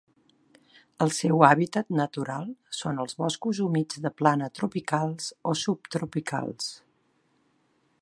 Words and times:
El 1.05 1.11
seu 1.17 1.43
hàbitat 1.47 1.91
natural 1.99 2.49
són 2.79 3.03
els 3.05 3.19
boscos 3.21 3.61
humits 3.67 4.01
de 4.07 4.15
plana 4.23 4.51
tropicals 4.61 5.31
o 5.53 5.57
subtropicals. 5.67 6.77